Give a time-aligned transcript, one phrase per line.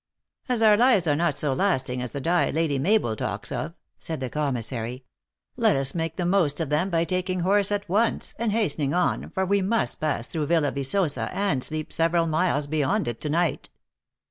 [0.49, 4.19] As onr lives are not so lasting as the dye Lady Mabel talks of," said
[4.19, 5.03] the commissary,"
[5.57, 8.93] let ns make the most of them by taking horse at once, and hasten ing
[8.95, 13.29] on, for we must pass through Villa Vicosa, and sleep several miles beyond it to
[13.29, 13.69] night."